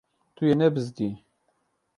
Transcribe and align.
Tu 0.35 0.43
yê 0.47 0.55
nebizdî. 0.59 1.09